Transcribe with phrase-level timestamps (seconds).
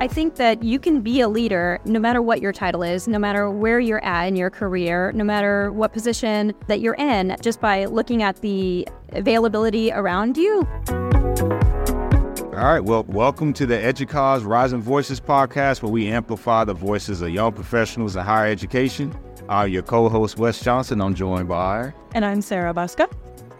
[0.00, 3.18] I think that you can be a leader no matter what your title is, no
[3.18, 7.60] matter where you're at in your career, no matter what position that you're in, just
[7.60, 10.66] by looking at the availability around you.
[10.88, 17.20] All right, well, welcome to the EDUCAUSE Rising Voices podcast, where we amplify the voices
[17.20, 19.14] of young professionals in higher education.
[19.50, 21.02] I'm your co host, Wes Johnson.
[21.02, 21.92] I'm joined by.
[22.14, 23.12] And I'm Sarah Buska.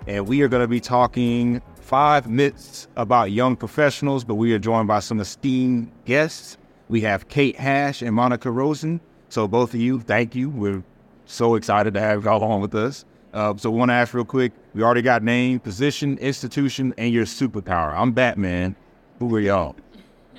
[0.07, 1.61] And we are going to be talking
[1.91, 6.57] five myths about young professionals, but we are joined by some esteemed guests.
[6.89, 9.01] We have Kate Hash and Monica Rosen.
[9.29, 10.51] So, both of you, thank you.
[10.51, 10.85] We're
[11.27, 13.05] so excited to have y'all on with us.
[13.35, 17.13] Uh, so, we want to ask real quick we already got name, position, institution, and
[17.13, 17.93] your superpower.
[17.93, 18.77] I'm Batman.
[19.19, 19.75] Who are y'all?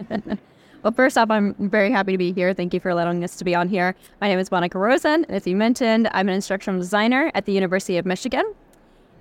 [0.84, 2.56] Well, first off, I'm very happy to be here.
[2.56, 3.94] Thank you for allowing us to be on here.
[4.20, 5.26] My name is Monica Rosen.
[5.26, 8.52] As you mentioned, I'm an instructional designer at the University of Michigan.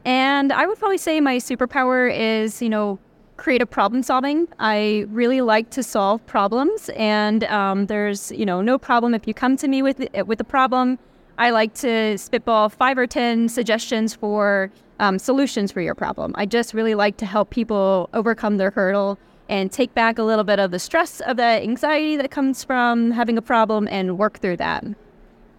[0.05, 2.99] And I would probably say my superpower is, you know,
[3.37, 4.49] creative problem solving.
[4.59, 9.35] I really like to solve problems, and um, there's, you know, no problem if you
[9.35, 10.99] come to me with with a problem.
[11.39, 16.33] I like to spitball five or ten suggestions for um, solutions for your problem.
[16.37, 20.45] I just really like to help people overcome their hurdle and take back a little
[20.45, 24.39] bit of the stress of the anxiety that comes from having a problem and work
[24.39, 24.85] through that.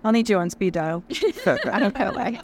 [0.04, 1.04] I'll need you on speed dial.
[1.46, 2.40] I don't know why.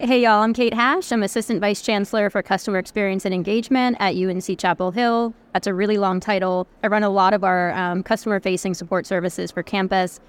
[0.00, 1.10] Hey, y'all, I'm Kate Hash.
[1.10, 5.34] I'm Assistant Vice Chancellor for Customer Experience and Engagement at UNC Chapel Hill.
[5.52, 6.68] That's a really long title.
[6.84, 10.20] I run a lot of our um, customer facing support services for campus.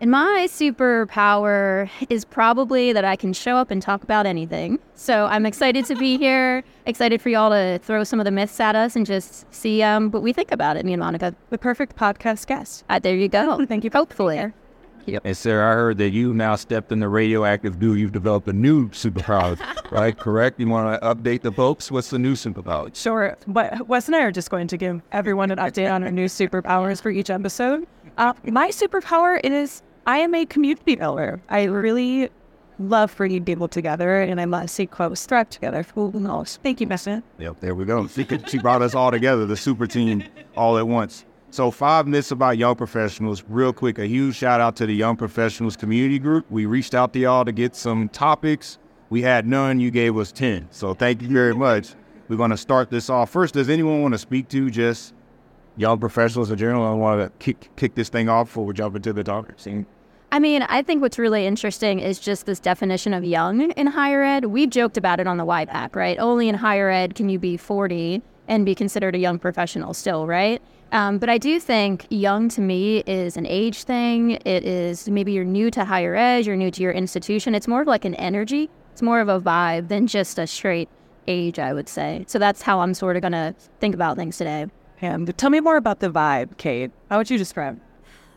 [0.00, 4.78] And my superpower is probably that I can show up and talk about anything.
[4.94, 8.60] So I'm excited to be here, excited for y'all to throw some of the myths
[8.60, 11.34] at us and just see um, what we think about it, me and Monica.
[11.50, 12.84] The perfect podcast guest.
[12.88, 13.66] Uh, there you go.
[13.66, 13.90] Thank you.
[13.92, 14.52] Hopefully.
[15.06, 15.22] Yep.
[15.24, 17.98] And Sarah, I heard that you've now stepped in the radioactive dude.
[17.98, 19.58] You've developed a new superpower,
[19.90, 20.16] right?
[20.16, 20.58] Correct?
[20.58, 21.90] You want to update the folks?
[21.90, 22.94] What's the new superpower?
[22.94, 23.36] Sure.
[23.46, 26.26] But Wes and I are just going to give everyone an update on our new
[26.26, 27.86] superpowers for each episode.
[28.18, 31.40] Uh, my superpower is I am a community builder.
[31.48, 32.30] I really
[32.78, 35.84] love bringing people together, and I love seeing close threat together.
[35.94, 36.58] Who knows?
[36.62, 37.22] Thank you, Messi.
[37.38, 38.06] Yep, there we go.
[38.08, 40.24] She brought us all together, the super team,
[40.56, 41.24] all at once.
[41.56, 43.42] So, five myths about young professionals.
[43.48, 46.44] Real quick, a huge shout out to the Young Professionals Community Group.
[46.50, 48.76] We reached out to y'all to get some topics.
[49.08, 49.80] We had none.
[49.80, 50.68] You gave us 10.
[50.70, 51.94] So, thank you very much.
[52.28, 53.30] We're going to start this off.
[53.30, 55.14] First, does anyone want to speak to just
[55.78, 56.84] young professionals in general?
[56.84, 59.54] I want to kick, kick this thing off before we jump into the topic.
[60.32, 64.22] I mean, I think what's really interesting is just this definition of young in higher
[64.22, 64.44] ed.
[64.44, 66.18] We've joked about it on the YPAC, right?
[66.18, 70.26] Only in higher ed can you be 40 and be considered a young professional still,
[70.26, 70.60] right?
[70.92, 74.32] Um, but I do think young to me is an age thing.
[74.44, 77.54] It is maybe you're new to higher ed, you're new to your institution.
[77.54, 80.88] It's more of like an energy, it's more of a vibe than just a straight
[81.26, 82.24] age, I would say.
[82.28, 84.66] So that's how I'm sort of going to think about things today.
[85.02, 86.90] And tell me more about the vibe, Kate.
[87.10, 87.80] How would you describe?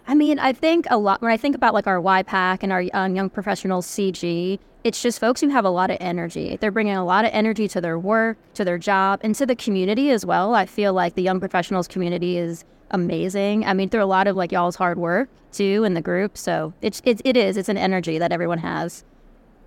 [0.07, 2.83] I mean, I think a lot when I think about like our YPAC and our
[2.93, 6.57] um, young professionals CG, it's just folks who have a lot of energy.
[6.59, 9.55] They're bringing a lot of energy to their work, to their job, and to the
[9.55, 10.55] community as well.
[10.55, 13.65] I feel like the young professionals community is amazing.
[13.65, 16.37] I mean, through a lot of like y'all's hard work too in the group.
[16.37, 17.57] So it's it, it is.
[17.57, 19.03] It's an energy that everyone has.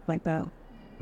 [0.08, 0.48] Like that.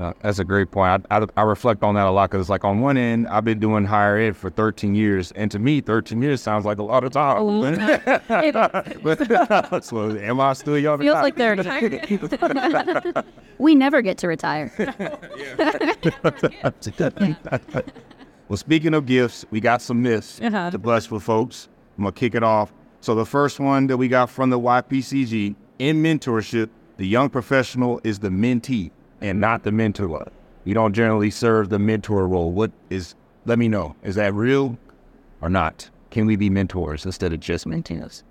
[0.00, 1.04] Uh, that's a great point.
[1.10, 3.44] I, I, I reflect on that a lot because, it's like, on one end, I've
[3.44, 6.82] been doing higher ed for 13 years, and to me, 13 years sounds like a
[6.82, 7.36] lot of time.
[7.38, 7.60] Oh,
[9.02, 11.00] but, so, am I still young?
[11.00, 11.50] Feels like they're
[13.58, 14.72] we never get to retire.
[18.48, 20.70] well, speaking of gifts, we got some myths uh-huh.
[20.70, 21.68] to bust for folks.
[21.98, 22.72] I'm gonna kick it off.
[23.02, 28.00] So the first one that we got from the YPCG in mentorship, the young professional
[28.02, 30.30] is the mentee and not the mentor.
[30.64, 32.52] You don't generally serve the mentor role.
[32.52, 33.14] What is,
[33.46, 34.78] let me know, is that real
[35.40, 35.88] or not?
[36.10, 38.22] Can we be mentors instead of just mentees?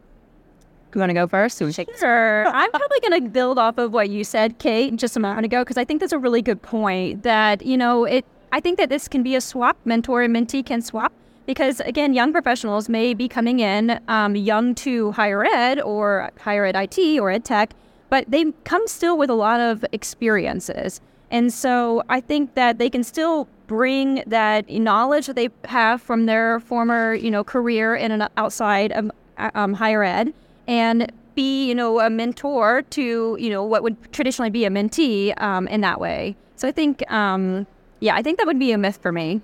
[0.93, 1.59] You want to go first?
[1.99, 2.47] Sure.
[2.47, 5.61] I'm probably going to build off of what you said, Kate, just a moment ago,
[5.61, 7.23] because I think that's a really good point.
[7.23, 8.25] That you know, it.
[8.51, 9.77] I think that this can be a swap.
[9.85, 11.13] Mentor and mentee can swap
[11.49, 16.65] because again, young professionals may be coming in um, young to higher ed or higher
[16.65, 17.73] ed IT or ed tech,
[18.09, 21.01] but they come still with a lot of experiences.
[21.31, 26.25] And so I think that they can still bring that knowledge that they have from
[26.25, 30.33] their former, you know, career in an outside of um, higher ed
[30.67, 35.39] and be, you know, a mentor to, you know, what would traditionally be a mentee
[35.41, 36.35] um, in that way.
[36.55, 37.67] So I think, um,
[37.99, 39.41] yeah, I think that would be a myth for me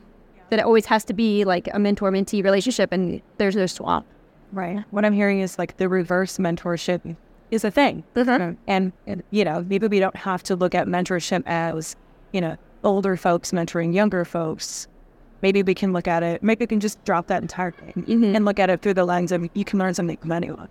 [0.50, 4.06] that it always has to be like a mentor mentee relationship and there's no swap.
[4.52, 4.84] Right.
[4.92, 7.16] What I'm hearing is like the reverse mentorship
[7.56, 8.04] is a thing.
[8.16, 8.54] Mm-hmm.
[8.68, 11.96] And, and, you know, maybe we don't have to look at mentorship as,
[12.31, 14.88] you know, older folks mentoring younger folks.
[15.42, 18.36] maybe we can look at it, maybe we can just drop that entire thing Mm-hmm.
[18.36, 20.69] and look at it through the lens of you can learn something from anyone.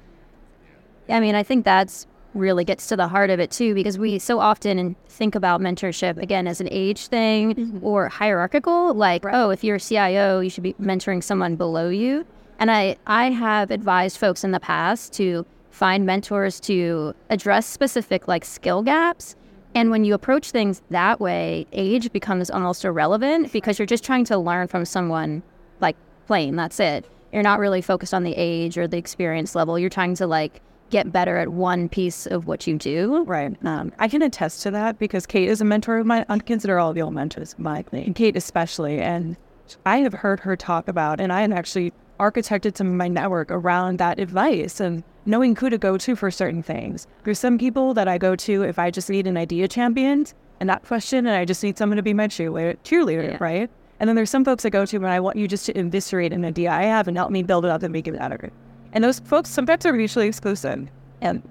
[1.08, 3.98] Yeah, I mean, I think that's really gets to the heart of it too, because
[3.98, 8.94] we so often think about mentorship again as an age thing or hierarchical.
[8.94, 12.26] Like, oh, if you're a CIO, you should be mentoring someone below you.
[12.58, 18.28] And I, I have advised folks in the past to find mentors to address specific
[18.28, 19.34] like skill gaps.
[19.74, 24.24] And when you approach things that way, age becomes almost irrelevant because you're just trying
[24.26, 25.42] to learn from someone
[25.80, 25.96] like
[26.28, 26.54] plain.
[26.54, 27.04] That's it.
[27.32, 29.76] You're not really focused on the age or the experience level.
[29.76, 30.60] You're trying to like
[30.90, 33.24] get better at one piece of what you do.
[33.24, 33.56] Right.
[33.64, 36.24] Um, I can attest to that because Kate is a mentor of mine.
[36.28, 39.00] I consider all of y'all mentors my Kate especially.
[39.00, 39.36] And
[39.84, 43.50] I have heard her talk about, and I have actually architected some of my network
[43.50, 47.06] around that advice and knowing who to go to for certain things.
[47.24, 50.26] There's some people that I go to if I just need an idea champion
[50.60, 53.36] and that question, and I just need someone to be my cheerleader, cheerleader Yeah.
[53.40, 53.70] right?
[54.00, 56.32] And then there's some folks I go to when I want you just to eviscerate
[56.32, 58.50] an idea I have and help me build it up and make it better.
[58.92, 60.88] And those folks sometimes are mutually exclusive.
[61.20, 61.42] And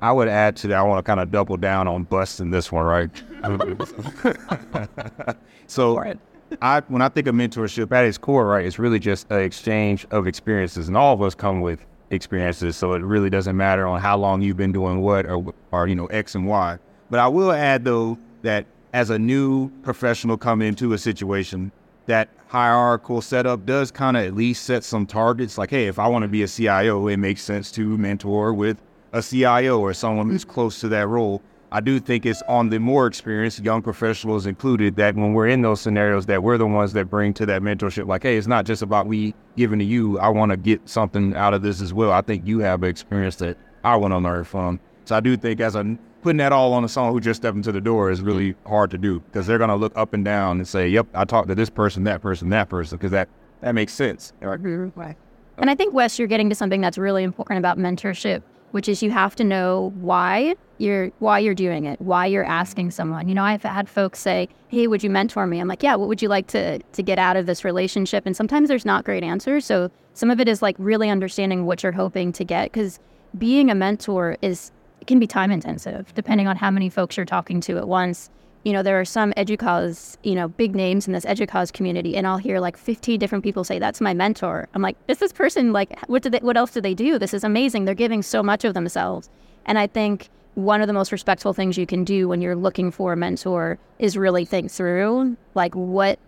[0.00, 0.78] I would add to that.
[0.78, 3.10] I want to kind of double down on busting this one, right?
[5.66, 6.18] so, For it.
[6.62, 10.06] I when I think of mentorship at its core, right, it's really just an exchange
[10.10, 12.76] of experiences, and all of us come with experiences.
[12.76, 15.94] So it really doesn't matter on how long you've been doing what or or you
[15.94, 16.78] know X and Y.
[17.10, 21.72] But I will add though that as a new professional coming into a situation,
[22.06, 25.58] that hierarchical setup does kind of at least set some targets.
[25.58, 28.80] Like, hey, if I want to be a CIO, it makes sense to mentor with
[29.12, 30.48] a CIO or someone who's mm.
[30.48, 31.42] close to that role.
[31.74, 35.62] I do think it's on the more experienced young professionals included that when we're in
[35.62, 38.64] those scenarios that we're the ones that bring to that mentorship like hey it's not
[38.64, 41.92] just about me giving to you I want to get something out of this as
[41.92, 45.36] well I think you have experience that I want to learn from so I do
[45.36, 48.22] think as a putting that all on someone who just stepped into the door is
[48.22, 51.08] really hard to do because they're going to look up and down and say yep
[51.12, 53.28] I talked to this person that person that person because that
[53.62, 54.60] that makes sense right?
[54.94, 55.16] Right.
[55.56, 58.42] And I think, Wes, you're getting to something that's really important about mentorship,
[58.74, 62.90] which is you have to know why you're why you're doing it, why you're asking
[62.90, 63.28] someone.
[63.28, 66.08] You know, I've had folks say, "Hey, would you mentor me?" I'm like, "Yeah, what
[66.08, 69.22] would you like to to get out of this relationship?" And sometimes there's not great
[69.22, 69.64] answers.
[69.64, 72.98] So some of it is like really understanding what you're hoping to get because
[73.38, 77.24] being a mentor is it can be time intensive depending on how many folks you're
[77.24, 78.28] talking to at once.
[78.64, 82.26] You know, there are some educause, you know, big names in this educause community, and
[82.26, 85.72] I'll hear like 15 different people say, "That's my mentor." I'm like, "Is this person
[85.72, 87.18] like what did they, what else do they do?
[87.18, 87.84] This is amazing.
[87.84, 89.28] They're giving so much of themselves."
[89.66, 92.90] And I think one of the most respectful things you can do when you're looking
[92.90, 96.18] for a mentor is really think through like what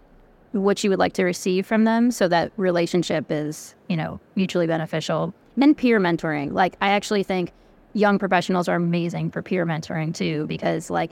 [0.52, 4.66] what you would like to receive from them so that relationship is, you know, mutually
[4.66, 5.34] beneficial.
[5.60, 6.52] And peer mentoring.
[6.52, 7.52] Like I actually think
[7.92, 11.10] young professionals are amazing for peer mentoring too because like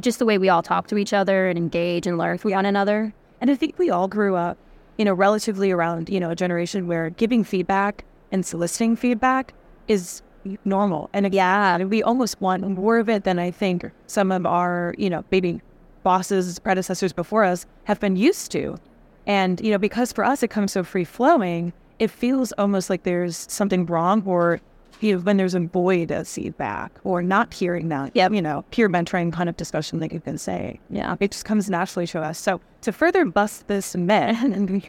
[0.00, 2.66] just the way we all talk to each other and engage and learn from one
[2.66, 3.12] another.
[3.40, 4.58] And I think we all grew up,
[4.98, 9.52] you know, relatively around, you know, a generation where giving feedback and soliciting feedback
[9.88, 10.22] is
[10.64, 11.10] normal.
[11.12, 15.10] And yeah, we almost want more of it than I think some of our, you
[15.10, 15.60] know, maybe
[16.02, 18.78] bosses, predecessors before us have been used to.
[19.26, 23.02] And, you know, because for us it comes so free flowing, it feels almost like
[23.02, 24.60] there's something wrong or
[25.00, 28.32] you know, when there's a void of feedback or not hearing that, Yep.
[28.32, 31.16] you know, peer mentoring kind of discussion that you can say Yeah.
[31.20, 32.38] it just comes naturally to us.
[32.38, 34.36] So to further bust this myth,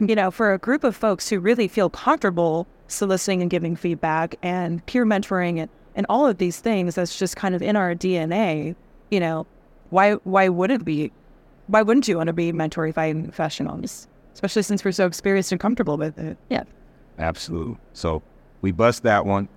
[0.00, 4.36] you know, for a group of folks who really feel comfortable soliciting and giving feedback
[4.42, 7.94] and peer mentoring and, and all of these things that's just kind of in our
[7.94, 8.74] DNA,
[9.10, 9.46] you know,
[9.90, 11.10] why why would it be
[11.66, 14.06] why wouldn't you want to be mentoring fighting professionals?
[14.32, 16.36] Especially since we're so experienced and comfortable with it.
[16.48, 16.62] Yeah.
[17.18, 18.22] absolutely so
[18.62, 19.48] we bust that one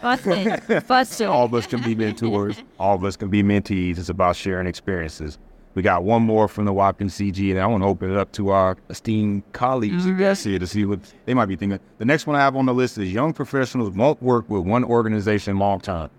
[0.00, 0.86] Busted.
[0.86, 1.26] Busted.
[1.26, 2.62] all of us can be mentors.
[2.78, 3.98] All of us can be mentees.
[3.98, 5.38] It's about sharing experiences.
[5.74, 8.32] We got one more from the Watkins CG, and I want to open it up
[8.32, 10.20] to our esteemed colleagues mm-hmm.
[10.20, 10.42] yes.
[10.42, 11.78] here to see what they might be thinking.
[11.98, 14.82] The next one I have on the list is young professionals won't work with one
[14.82, 16.10] organization long term.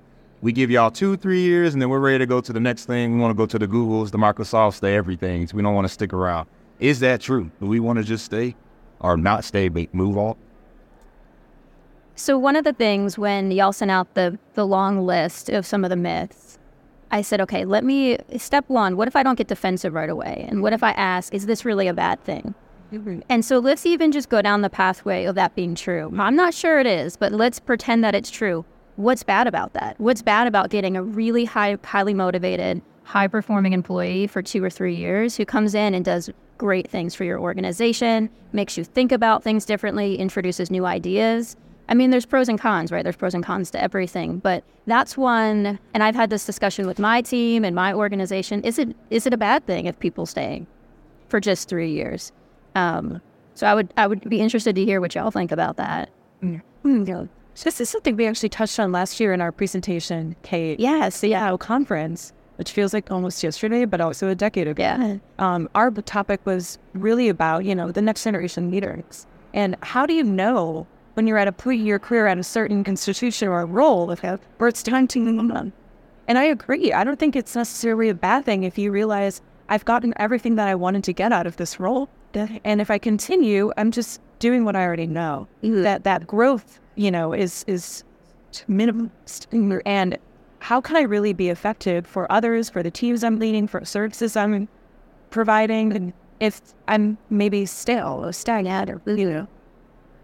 [0.42, 2.86] We give y'all two, three years, and then we're ready to go to the next
[2.86, 3.16] thing.
[3.16, 5.46] We want to go to the Googles, the Microsofts, the everything.
[5.48, 6.48] So we don't want to stick around.
[6.80, 7.52] Is that true?
[7.60, 8.56] Do we want to just stay
[9.02, 10.38] or not stay, but move on?
[12.20, 15.86] So one of the things when y'all sent out the the long list of some
[15.86, 16.60] of the myths,
[17.12, 18.98] I said, okay, let me step one.
[18.98, 20.46] What if I don't get defensive right away?
[20.50, 22.56] And what if I ask, is this really a bad thing?
[22.92, 23.22] Mm-hmm.
[23.30, 26.14] And so let's even just go down the pathway of that being true.
[26.20, 28.66] I'm not sure it is, but let's pretend that it's true.
[28.98, 29.98] What's bad about that?
[29.98, 34.70] What's bad about getting a really high, highly motivated, high performing employee for two or
[34.70, 39.14] three years who comes in and does great things for your organization, makes you think
[39.14, 41.56] about things differently, introduces new ideas?
[41.90, 43.04] I mean, there's pros and cons, right?
[43.04, 45.80] There's pros and cons to everything, but that's one.
[45.94, 48.64] And I've had this discussion with my team and my organization.
[48.64, 50.66] Is it is it a bad thing if people stay
[51.28, 52.32] for just three years?
[52.76, 53.22] Um,
[53.56, 56.10] So I would I would be interested to hear what y'all think about that.
[56.42, 56.62] Mm,
[57.64, 60.80] This is something we actually touched on last year in our presentation, Kate.
[60.80, 61.58] Yes, the yeah.
[61.58, 64.84] conference, which feels like almost yesterday, but also a decade ago.
[64.84, 65.18] Yeah.
[65.40, 69.26] Um, our topic was really about, you know, the next generation leaders.
[69.54, 70.88] And how do you know
[71.20, 74.08] when you're at a point in your career at a certain institution or a role
[74.08, 75.74] where it's time to move on?
[76.30, 76.94] And I agree.
[76.94, 80.70] I don't think it's necessarily a bad thing if you realize I've gotten everything that
[80.70, 82.08] I wanted to get out of this role.
[82.64, 85.46] And if I continue, I'm just doing what I already know.
[85.62, 85.82] Mm-hmm.
[85.82, 88.06] That that growth, you know, is is
[88.70, 89.12] minimum.
[89.86, 90.18] And
[90.60, 94.38] how can I really be effective for others, for the teams I'm leading, for services
[94.38, 94.70] I'm
[95.32, 99.48] providing, and if I'm maybe stale or stagnant or you know.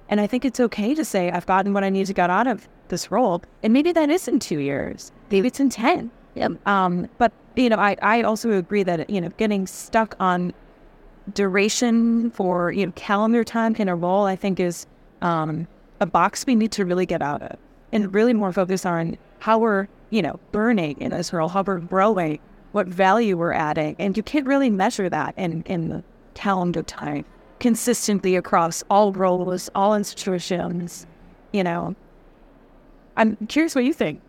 [0.10, 2.48] And I think it's okay to say I've gotten what I need to get out
[2.48, 6.12] of this role, and maybe that is in two years, maybe it's in ten.
[6.36, 6.68] Yep.
[6.68, 10.54] Um, but you know, I I also agree that you know getting stuck on
[11.34, 14.86] duration for you know calendar time in a role, I think is
[15.22, 15.68] um,
[16.00, 17.58] a box we need to really get out of,
[17.92, 21.80] and really more focus on how we're you know burning in this role, how we're
[21.80, 22.40] growing,
[22.74, 26.04] what value we're adding, and you can't really measure that in in the
[26.36, 27.26] calendar time
[27.66, 31.08] consistently across all roles, all institutions.
[31.52, 31.96] You know,
[33.18, 34.22] I'm curious what you think.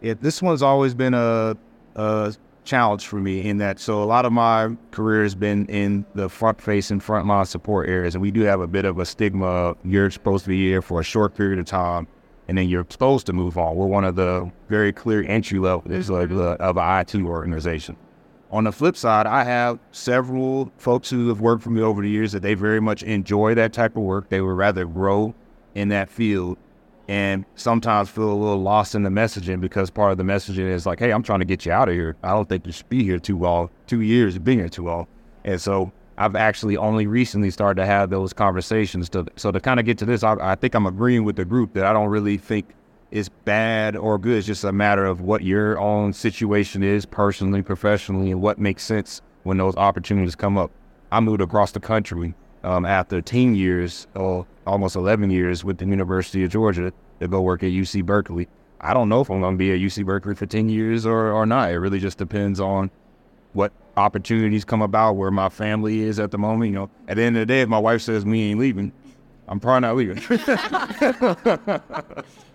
[0.00, 1.56] Yeah, this one's always been a,
[1.94, 2.34] a
[2.64, 3.78] challenge for me in that.
[3.78, 8.16] So a lot of my career has been in the front facing, frontline support areas,
[8.16, 9.76] and we do have a bit of a stigma.
[9.84, 12.08] You're supposed to be here for a short period of time,
[12.48, 13.76] and then you're supposed to move on.
[13.76, 17.96] We're one of the very clear entry levels like, uh, of an IT organization.
[18.50, 22.08] On the flip side, I have several folks who have worked for me over the
[22.08, 24.30] years that they very much enjoy that type of work.
[24.30, 25.34] They would rather grow
[25.74, 26.56] in that field
[27.08, 30.86] and sometimes feel a little lost in the messaging because part of the messaging is
[30.86, 32.16] like, hey, I'm trying to get you out of here.
[32.22, 34.84] I don't think you should be here too long, two years of being here too
[34.84, 35.06] long.
[35.44, 39.10] And so I've actually only recently started to have those conversations.
[39.10, 41.44] To, so to kind of get to this, I, I think I'm agreeing with the
[41.44, 42.74] group that I don't really think
[43.10, 44.38] is bad or good.
[44.38, 48.84] It's just a matter of what your own situation is personally, professionally, and what makes
[48.84, 50.70] sense when those opportunities come up.
[51.10, 52.34] I moved across the country
[52.64, 57.40] um, after 10 years, or almost 11 years, with the University of Georgia to go
[57.40, 58.48] work at UC Berkeley.
[58.80, 61.32] I don't know if I'm going to be at UC Berkeley for 10 years or,
[61.32, 61.70] or not.
[61.70, 62.90] It really just depends on
[63.54, 66.70] what opportunities come about, where my family is at the moment.
[66.70, 68.92] You know, at the end of the day, if my wife says we ain't leaving,
[69.48, 70.18] I'm probably not leaving.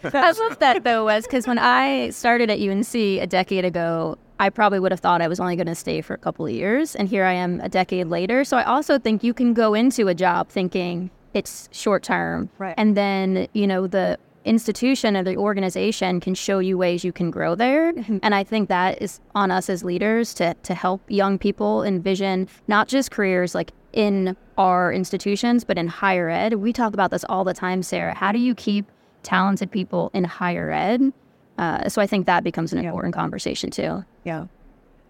[0.14, 4.50] I love that though, Wes, because when I started at UNC a decade ago, I
[4.50, 6.94] probably would have thought I was only going to stay for a couple of years,
[6.94, 8.44] and here I am a decade later.
[8.44, 12.74] So I also think you can go into a job thinking it's short term, right.
[12.76, 17.30] and then you know the institution or the organization can show you ways you can
[17.30, 17.92] grow there.
[17.92, 18.18] Mm-hmm.
[18.22, 22.48] And I think that is on us as leaders to to help young people envision
[22.68, 26.54] not just careers like in our institutions, but in higher ed.
[26.54, 28.14] We talk about this all the time, Sarah.
[28.14, 28.86] How do you keep
[29.28, 31.12] talented people in higher ed.
[31.58, 32.88] Uh, so I think that becomes an yeah.
[32.88, 34.04] important conversation too.
[34.24, 34.46] Yeah.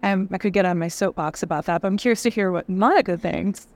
[0.03, 2.67] Um, I could get on my soapbox about that, but I'm curious to hear what
[2.67, 3.67] Monica thinks.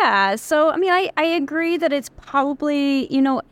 [0.00, 0.36] Yeah.
[0.36, 3.42] So, I mean, I, I agree that it's probably, you know,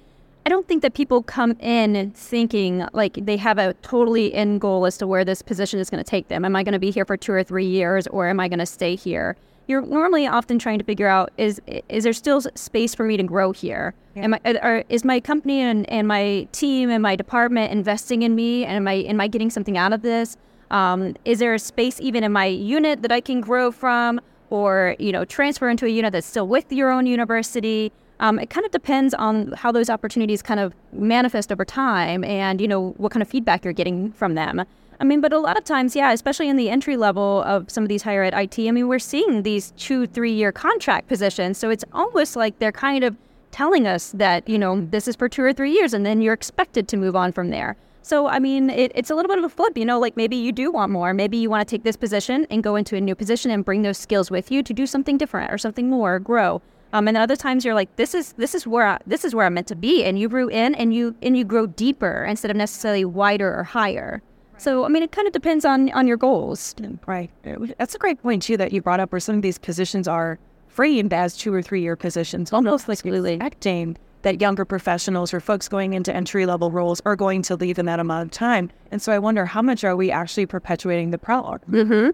[0.47, 4.87] I don't think that people come in thinking like they have a totally end goal
[4.87, 6.47] as to where this position is going to take them.
[6.47, 8.61] Am I going to be here for two or three years or am I going
[8.61, 9.37] to stay here?
[9.69, 13.23] You're normally often trying to figure out is is there still space for me to
[13.23, 13.95] grow here?
[14.17, 14.25] Yeah.
[14.25, 18.35] Am I, are, is my company and, and my team and my department investing in
[18.35, 18.65] me?
[18.65, 20.37] And am I am I getting something out of this?
[20.71, 24.21] Um, is there a space even in my unit that I can grow from,
[24.51, 27.93] or you know, transfer into a unit that's still with your own university?
[28.21, 32.61] Um, it kind of depends on how those opportunities kind of manifest over time, and
[32.61, 34.65] you know what kind of feedback you're getting from them.
[35.00, 37.85] I mean, but a lot of times, yeah, especially in the entry level of some
[37.85, 41.57] of these higher ed IT, I mean, we're seeing these two, three year contract positions.
[41.57, 43.17] So it's almost like they're kind of
[43.52, 46.35] telling us that, you know, this is for two or three years and then you're
[46.35, 47.76] expected to move on from there.
[48.02, 50.37] So, I mean, it, it's a little bit of a flip, you know, like maybe
[50.37, 51.14] you do want more.
[51.14, 53.83] Maybe you want to take this position and go into a new position and bring
[53.83, 56.61] those skills with you to do something different or something more, grow.
[56.93, 59.45] Um, and other times you're like, this is this is where I, this is where
[59.45, 62.50] I'm meant to be, and you grew in and you and you grow deeper instead
[62.50, 64.23] of necessarily wider or higher.
[64.59, 66.75] So, I mean, it kind of depends on on your goals.
[67.07, 67.31] Right.
[67.79, 70.38] That's a great point too that you brought up, where some of these positions are
[70.69, 75.69] framed as two or three year positions, almost like expecting that younger professionals or folks
[75.69, 78.69] going into entry level roles are going to leave in that amount of time.
[78.91, 81.61] And so, I wonder how much are we actually perpetuating the problem?
[81.71, 82.11] Mm-hmm.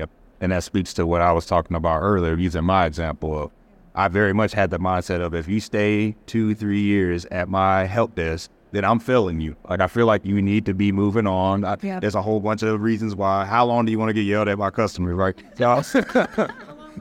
[0.00, 0.10] Yep.
[0.40, 3.50] And that speaks to what I was talking about earlier, using my example of.
[3.94, 7.86] I very much had the mindset of if you stay two, three years at my
[7.86, 9.56] help desk, then I'm failing you.
[9.68, 11.64] Like I feel like you need to be moving on.
[11.64, 12.00] I, yeah.
[12.00, 13.44] There's a whole bunch of reasons why.
[13.44, 15.36] How long do you want to get yelled at by customers, right?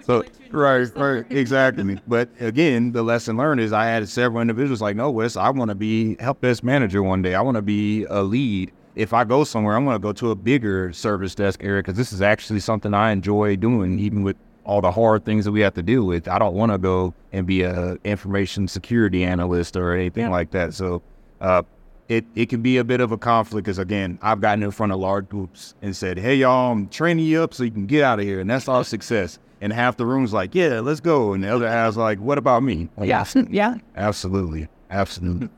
[0.03, 1.99] So right, right, exactly.
[2.07, 5.69] But again, the lesson learned is I had several individuals like, no, Wes, I want
[5.69, 7.35] to be help desk manager one day.
[7.35, 8.71] I want to be a lead.
[8.95, 11.97] If I go somewhere, I'm going to go to a bigger service desk area because
[11.97, 15.61] this is actually something I enjoy doing, even with all the hard things that we
[15.61, 16.27] have to deal with.
[16.27, 20.29] I don't want to go and be a information security analyst or anything Yeah.
[20.29, 20.73] like that.
[20.73, 21.01] So
[21.41, 21.63] uh,
[22.07, 24.91] it it can be a bit of a conflict because again, I've gotten in front
[24.91, 28.03] of large groups and said, "Hey y'all, I'm training you up so you can get
[28.03, 29.39] out of here," and that's our success.
[29.61, 32.63] And half the room's like, "Yeah, let's go," and the other half's like, "What about
[32.63, 33.75] me?" Like, Yeah, yeah.
[33.95, 35.49] absolutely, absolutely.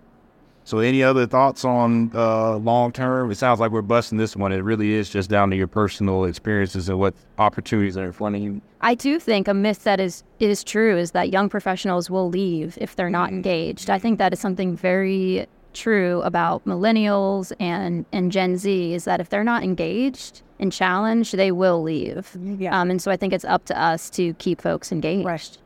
[0.63, 3.31] So, any other thoughts on uh, long term?
[3.31, 4.51] It sounds like we're busting this one.
[4.51, 8.35] It really is just down to your personal experiences and what opportunities are in front
[8.35, 8.61] of you.
[8.81, 12.77] I do think a myth that is is true is that young professionals will leave
[12.81, 13.89] if they're not engaged.
[13.89, 19.20] I think that is something very true about millennials and and Gen Z is that
[19.20, 22.36] if they're not engaged and challenged, they will leave.
[22.36, 22.80] Yeah.
[22.80, 25.25] Um, and so I think it's up to us to keep folks engaged.
[25.25, 25.58] Right.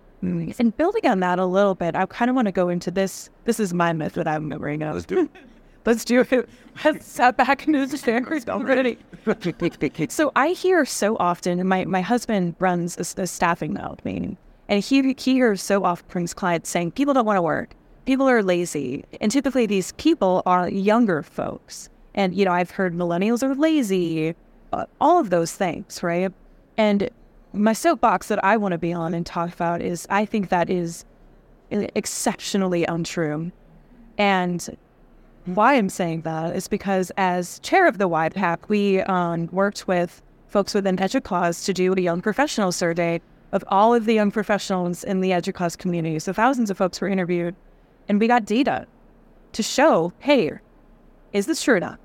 [0.59, 3.29] And building on that a little bit, I kind of want to go into this.
[3.43, 4.95] This is my myth that I'm bringing up.
[4.95, 5.29] Let's do it.
[5.85, 6.49] Let's do it.
[6.83, 8.97] Let's sat back into the chair already.
[10.09, 14.35] so I hear so often, my, my husband runs a, a staffing now meeting,
[14.67, 17.75] and he, he hears so often from his clients saying, people don't want to work.
[18.05, 19.03] People are lazy.
[19.19, 21.89] And typically these people are younger folks.
[22.13, 24.35] And, you know, I've heard millennials are lazy,
[24.71, 26.31] uh, all of those things, right?
[26.77, 27.09] And
[27.53, 30.69] my soapbox that I want to be on and talk about is I think that
[30.69, 31.05] is
[31.71, 33.51] exceptionally untrue.
[34.17, 34.77] And
[35.45, 40.21] why I'm saying that is because as chair of the YPAC, we um, worked with
[40.47, 43.21] folks within EDUCAUSE to do a young professional survey
[43.51, 46.19] of all of the young professionals in the EDUCAUSE community.
[46.19, 47.55] So thousands of folks were interviewed,
[48.07, 48.87] and we got data
[49.53, 50.59] to show, hey,
[51.33, 51.99] is this true or not?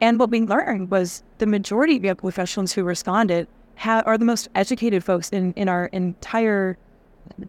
[0.00, 4.48] And what we learned was the majority of professionals who responded ha- are the most
[4.54, 6.78] educated folks in, in our entire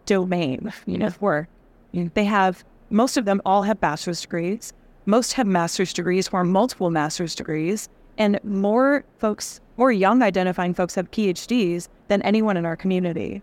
[0.06, 1.48] domain, you know, work.
[1.92, 4.72] They have, most of them all have bachelor's degrees.
[5.06, 7.88] Most have master's degrees or multiple master's degrees.
[8.18, 13.42] And more folks, more young identifying folks have PhDs than anyone in our community.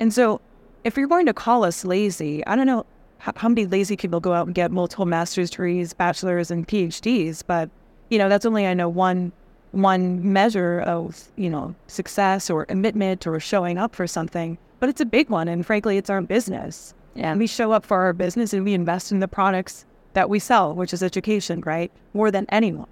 [0.00, 0.40] And so
[0.82, 2.84] if you're going to call us lazy, I don't know
[3.18, 7.42] how, how many lazy people go out and get multiple master's degrees, bachelor's, and PhDs,
[7.46, 7.70] but
[8.10, 9.32] you know, that's only I know one
[9.72, 14.56] one measure of, you know, success or commitment or showing up for something.
[14.78, 16.94] But it's a big one and frankly it's our business.
[17.16, 20.38] And we show up for our business and we invest in the products that we
[20.38, 21.90] sell, which is education, right?
[22.12, 22.88] More than anyone.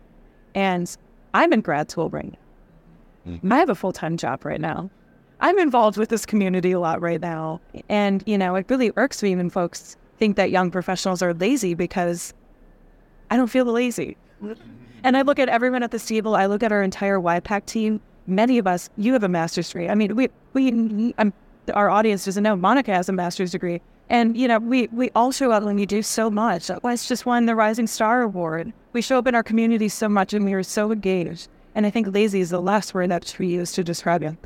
[0.55, 0.95] And
[1.35, 3.39] I'm in grad school right now.
[3.39, 3.53] Hmm.
[3.53, 4.91] I have a full time job right now.
[5.41, 7.61] I'm involved with this community a lot right now.
[7.89, 11.75] And, you know, it really irks me when folks think that young professionals are lazy
[11.75, 12.33] because
[13.29, 14.17] I don't feel lazy.
[15.03, 18.01] And I look at everyone at this table, I look at our entire YPAC team.
[18.29, 19.89] Many of us, you have a master's degree.
[19.89, 21.33] I mean, we, we, I'm,
[21.75, 23.81] our audience doesn't know Monica has a master's degree.
[24.11, 26.71] And, you know, we, we all show up and we do so much.
[26.85, 28.73] Wes just won the Rising Star Award.
[28.93, 31.49] We show up in our community so much and we are so engaged.
[31.75, 34.39] And I think lazy is the last word that we use to describe young.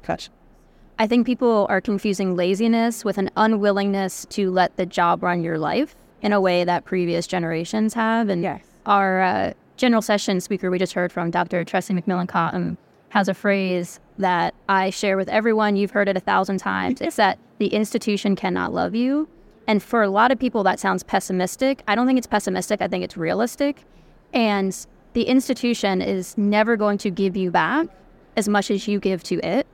[0.98, 5.58] I think people are confusing laziness with an unwillingness to let the job run your
[5.58, 8.28] life in a way that previous generations have.
[8.30, 8.62] And Yes.
[8.86, 11.64] our uh, general session speaker we just heard from, Dr.
[11.64, 12.78] Tressie McMillan Cottom,
[13.10, 15.76] has a phrase that I share with everyone.
[15.76, 17.02] You've heard it a thousand times.
[17.02, 19.28] It's that the institution cannot love you.
[19.66, 21.82] And for a lot of people, that sounds pessimistic.
[21.86, 22.80] I don't think it's pessimistic.
[22.80, 23.84] I think it's realistic.
[24.32, 24.74] And
[25.12, 27.88] the institution is never going to give you back
[28.36, 29.66] as much as you give to it.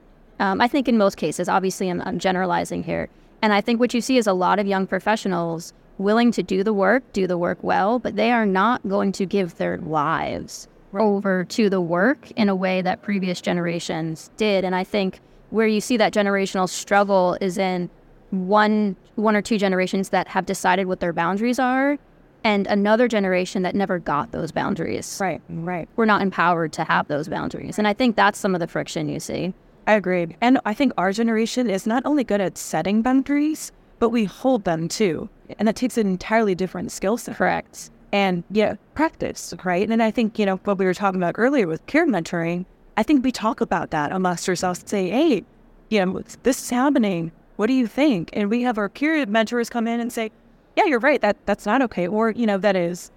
[0.43, 3.09] Um, I think in most cases, obviously, I'm, I'm generalizing here.
[3.43, 6.65] And I think what you see is a lot of young professionals willing to do
[6.65, 10.67] the work, do the work well, but they are not going to give their lives
[10.95, 14.65] over to the work in a way that previous generations did.
[14.65, 17.89] And I think where you see that generational struggle is in
[18.31, 21.99] one one or two generations that have decided what their boundaries are
[22.43, 25.19] and another generation that never got those boundaries.
[25.21, 25.89] Right, right.
[25.95, 27.79] We're not empowered to have those boundaries.
[27.79, 29.55] And I think that's some of the friction you see.
[29.87, 30.37] I agree.
[30.41, 34.65] And I think our generation is not only good at setting boundaries, but we hold
[34.65, 35.29] them too.
[35.59, 37.37] And that takes an entirely different skill set.
[37.37, 37.91] Correct.
[38.13, 39.89] And yeah, practice, right?
[39.89, 42.65] And I think, you know, what we were talking about earlier with peer mentoring,
[42.97, 45.45] I think we talk about that amongst ourselves, and say, hey,
[45.89, 47.33] you know, this is happening.
[47.57, 48.31] What do you think?
[48.33, 50.31] And we have our peer mentors come in and say,
[50.77, 51.21] yeah, you're right.
[51.21, 52.07] That that's not okay.
[52.07, 53.11] Or, you know, that is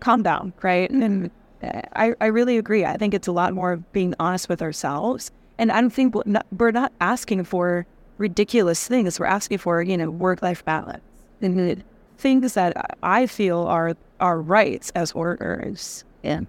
[0.00, 0.90] calm down, right?
[0.90, 1.30] And
[1.62, 2.84] uh, I, I really agree.
[2.84, 5.30] I think it's a lot more being honest with ourselves.
[5.58, 7.86] And I don't think we're not, we're not asking for
[8.18, 9.18] ridiculous things.
[9.18, 11.02] We're asking for, you know, work life balance
[11.40, 11.82] and
[12.18, 16.04] things that I feel are our rights as workers.
[16.22, 16.40] Yeah.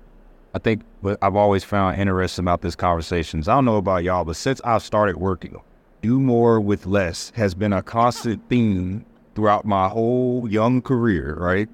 [0.53, 3.47] I think what I've always found interesting about this conversations.
[3.47, 5.59] I don't know about y'all, but since I started working,
[6.01, 11.69] do more with less has been a constant theme throughout my whole young career, right?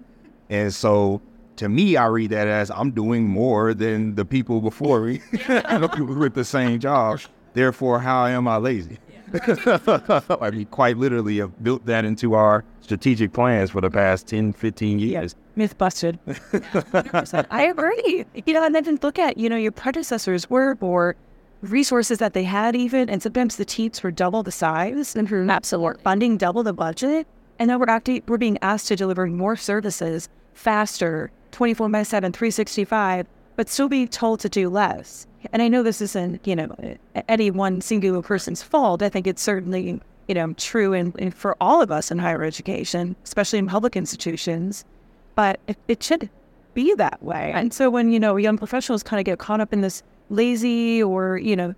[0.49, 1.21] And so
[1.57, 5.89] to me, I read that as I'm doing more than the people before me, the
[5.95, 7.21] people with the same job.
[7.53, 8.97] Therefore, how am I lazy?
[9.33, 14.53] I mean, quite literally, have built that into our strategic plans for the past 10,
[14.53, 15.35] 15 years.
[15.55, 16.19] Myth busted.
[17.49, 18.25] I agree.
[18.45, 21.15] You know, and then look at, you know, your predecessors were or
[21.61, 25.19] resources that they had even, and sometimes the teams were double the size mm-hmm.
[25.19, 27.27] and for absolute funding double the budget.
[27.59, 32.31] And now we're acting, we're being asked to deliver more services faster, 24 by 7,
[32.31, 35.25] 365, but still being told to do less.
[35.51, 36.75] And I know this isn't, you know,
[37.27, 39.01] any one singular person's fault.
[39.01, 42.43] I think it's certainly, you know, true in, in for all of us in higher
[42.43, 44.85] education, especially in public institutions.
[45.35, 46.29] But it, it should
[46.73, 47.51] be that way.
[47.53, 51.03] And so when, you know, young professionals kind of get caught up in this lazy
[51.03, 51.75] or, you know,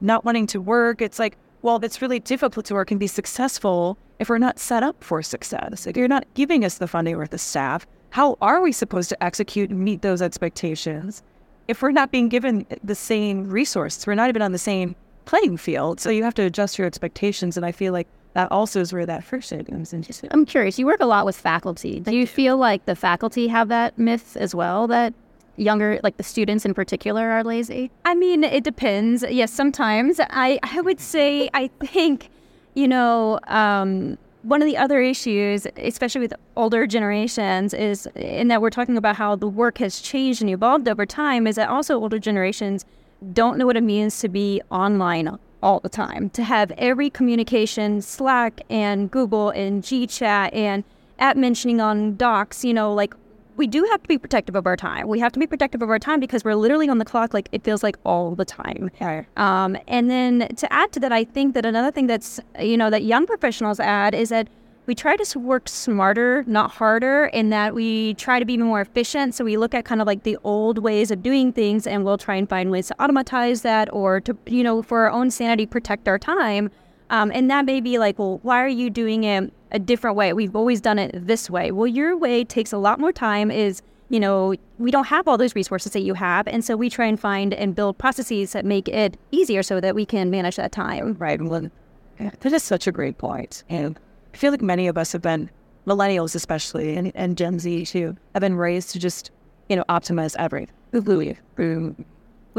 [0.00, 3.98] not wanting to work, it's like, well, it's really difficult to work and be successful
[4.18, 5.86] if we're not set up for success.
[5.86, 7.86] If you're not giving us the funding or the staff,
[8.16, 11.22] how are we supposed to execute and meet those expectations
[11.68, 14.06] if we're not being given the same resources?
[14.06, 16.00] We're not even on the same playing field.
[16.00, 17.58] So you have to adjust your expectations.
[17.58, 20.14] And I feel like that also is where that friction comes into.
[20.30, 22.00] I'm curious, you work a lot with faculty.
[22.00, 25.12] Do you feel like the faculty have that myth as well that
[25.58, 27.90] younger like the students in particular are lazy?
[28.06, 29.26] I mean, it depends.
[29.28, 30.20] Yes, sometimes.
[30.20, 32.30] I I would say I think,
[32.72, 38.62] you know, um, one of the other issues, especially with older generations, is in that
[38.62, 41.96] we're talking about how the work has changed and evolved over time, is that also
[41.96, 42.84] older generations
[43.32, 48.00] don't know what it means to be online all the time, to have every communication,
[48.00, 50.84] Slack and Google and GChat and
[51.18, 53.14] at mentioning on docs, you know, like
[53.56, 55.08] we do have to be protective of our time.
[55.08, 57.48] We have to be protective of our time because we're literally on the clock, like
[57.52, 58.90] it feels like all the time.
[59.00, 59.24] Yeah.
[59.36, 62.90] Um, and then to add to that, I think that another thing that's, you know,
[62.90, 64.48] that young professionals add is that
[64.86, 69.34] we try to work smarter, not harder, in that we try to be more efficient.
[69.34, 72.18] So we look at kind of like the old ways of doing things and we'll
[72.18, 75.66] try and find ways to automatize that or to, you know, for our own sanity,
[75.66, 76.70] protect our time.
[77.10, 80.32] Um, and that may be like, well, why are you doing it a different way?
[80.32, 81.70] We've always done it this way.
[81.70, 85.38] Well, your way takes a lot more time, is, you know, we don't have all
[85.38, 86.48] those resources that you have.
[86.48, 89.94] And so we try and find and build processes that make it easier so that
[89.94, 91.14] we can manage that time.
[91.18, 91.40] Right.
[91.40, 91.70] Well,
[92.18, 93.62] that is such a great point.
[93.68, 93.98] And
[94.34, 95.50] I feel like many of us have been,
[95.86, 99.30] millennials especially, and, and Gen Z too, have been raised to just,
[99.68, 100.74] you know, optimize everything.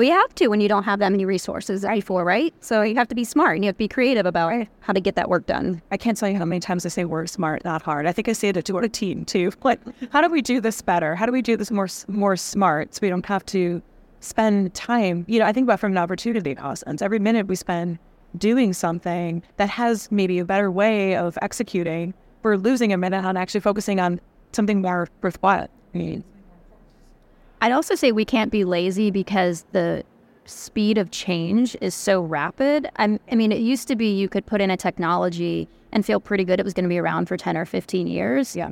[0.06, 2.54] You have to when you don't have that many resources before, right?
[2.62, 5.02] So you have to be smart and you have to be creative about how to
[5.02, 5.82] get that work done.
[5.92, 8.06] I can't tell you how many times I say work smart, not hard.
[8.06, 9.52] I think I say it to our team too.
[9.64, 9.80] Like,
[10.12, 11.16] how do we do this better?
[11.16, 13.82] How do we do this more more smart so we don't have to
[14.20, 15.26] spend time?
[15.28, 17.02] You know, I think about from an opportunity cost sense.
[17.02, 17.98] Every minute we spend
[18.38, 23.36] doing something that has maybe a better way of executing, we're losing a minute on
[23.36, 25.68] actually focusing on something more worthwhile.
[25.94, 26.24] I mean,
[27.62, 30.04] I'd also say we can't be lazy because the
[30.46, 32.90] speed of change is so rapid.
[32.98, 36.20] I'm, I mean, it used to be you could put in a technology and feel
[36.20, 38.56] pretty good it was going to be around for 10 or 15 years.
[38.56, 38.70] Yeah.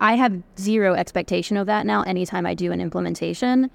[0.00, 3.70] I have zero expectation of that now anytime I do an implementation.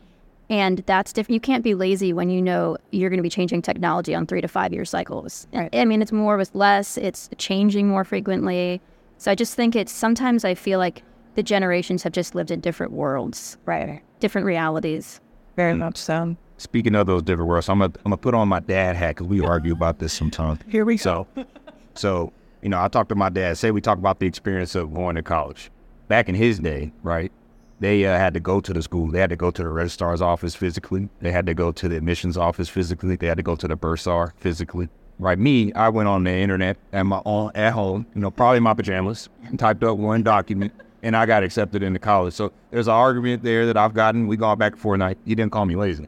[0.50, 1.34] And that's different.
[1.34, 4.42] You can't be lazy when you know you're going to be changing technology on three
[4.42, 5.48] to five year cycles.
[5.54, 5.70] Right.
[5.74, 8.82] I mean, it's more with less, it's changing more frequently.
[9.18, 11.04] So I just think it's sometimes I feel like
[11.36, 14.02] the generations have just lived in different worlds, right.
[14.21, 15.19] Different realities.
[15.57, 16.38] Very much so.
[16.57, 19.15] Speaking of those different worlds, so I'm gonna I'm gonna put on my dad hat
[19.15, 20.60] because we argue about this sometimes.
[20.69, 21.27] Here we So,
[21.95, 22.31] so
[22.62, 23.57] you know, I talked to my dad.
[23.57, 25.71] Say we talk about the experience of going to college.
[26.07, 27.31] Back in his day, right?
[27.79, 29.07] They uh, had to go to the school.
[29.07, 31.10] They had to go to the registrar's office physically.
[31.19, 33.15] They had to go to the admissions office physically.
[33.15, 34.88] They had to go to the bursar physically.
[35.17, 35.39] Right?
[35.39, 38.05] Me, I went on the internet at my own at home.
[38.13, 40.73] You know, probably in my pajamas, and typed up one document,
[41.04, 42.34] and I got accepted into college.
[42.34, 44.28] So there's an argument there that I've gotten.
[44.28, 44.96] We gone back forth.
[44.96, 46.08] And I, he didn't call me lazy,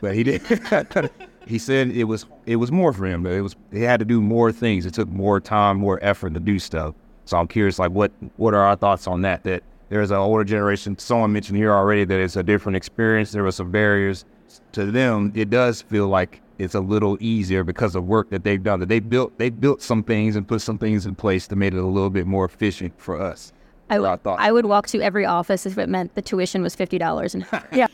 [0.00, 0.42] but he did.
[1.46, 3.26] he said it was it was more for him.
[3.26, 4.86] It was he had to do more things.
[4.86, 6.94] It took more time, more effort to do stuff.
[7.24, 9.44] So I'm curious, like what what are our thoughts on that?
[9.44, 10.98] That there's an older generation.
[10.98, 13.32] Someone mentioned here already that it's a different experience.
[13.32, 14.24] There were some barriers
[14.72, 15.32] to them.
[15.34, 18.80] It does feel like it's a little easier because of work that they've done.
[18.80, 21.72] That they built they built some things and put some things in place to make
[21.72, 23.52] it a little bit more efficient for us.
[23.90, 24.42] I, What are our thoughts?
[24.42, 27.34] I would walk to every office if it meant the tuition was fifty dollars.
[27.34, 27.86] And yeah,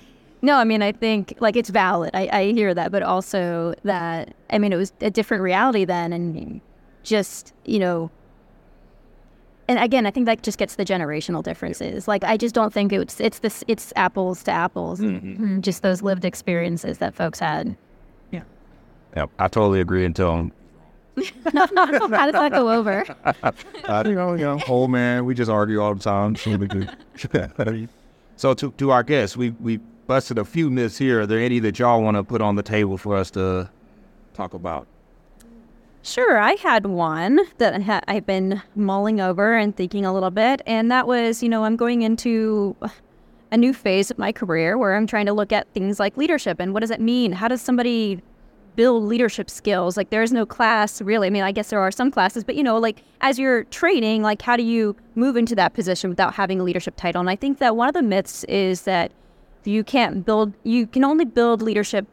[0.43, 2.11] no, I mean I think like it's valid.
[2.15, 6.13] I, I hear that, but also that I mean it was a different reality then,
[6.13, 6.61] and
[7.03, 8.11] just you know.
[9.67, 12.07] And again, I think that just gets the generational differences.
[12.07, 15.01] Like I just don't think it's it's this it's apples to apples.
[15.01, 15.61] Mm-hmm.
[15.61, 17.75] Just those lived experiences that folks had.
[18.31, 18.43] Yeah.
[19.17, 20.51] Yeah, I totally agree until
[21.53, 23.05] How does that go over?
[23.24, 26.37] uh, you know, you know, old man, we just argue all the time.
[28.37, 31.22] so to to our guests, we we busted a few myths here.
[31.22, 33.70] Are there any that y'all want to put on the table for us to
[34.35, 34.87] talk about?
[36.03, 40.61] Sure, I had one that ha- I've been mulling over and thinking a little bit,
[40.66, 42.77] and that was, you know, I'm going into
[43.50, 46.61] a new phase of my career where I'm trying to look at things like leadership
[46.61, 47.33] and what does it mean?
[47.33, 48.20] How does somebody
[48.77, 49.97] build leadership skills?
[49.97, 51.27] Like, there is no class really.
[51.27, 54.23] I mean, I guess there are some classes, but you know, like as you're training,
[54.23, 57.21] like how do you move into that position without having a leadership title?
[57.21, 59.13] And I think that one of the myths is that
[59.65, 62.07] you can't build, you can only build leadership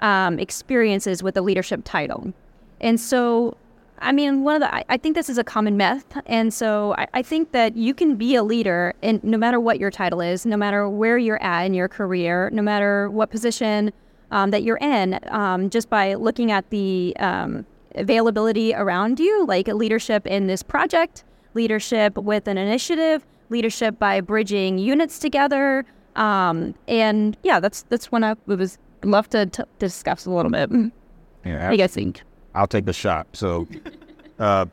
[0.00, 2.32] um, experiences with a leadership title.
[2.80, 3.56] And so,
[3.98, 6.04] I mean, one of the, I, I think this is a common myth.
[6.26, 9.78] And so I, I, think that you can be a leader and no matter what
[9.78, 13.92] your title is, no matter where you're at in your career, no matter what position
[14.30, 19.68] um, that you're in, um, just by looking at the um, availability around you, like
[19.68, 25.84] leadership in this project, leadership with an initiative, leadership by bridging units together.
[26.16, 28.70] Um, and yeah, that's that's one I would
[29.04, 30.70] love to t- discuss a little bit.
[31.44, 32.22] Yeah, what do you guys think?
[32.54, 33.26] I'll take the shot.
[33.34, 33.68] So,
[34.38, 34.66] uh,